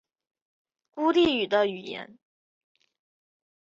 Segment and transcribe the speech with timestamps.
[0.89, 2.17] 孤立语的语言。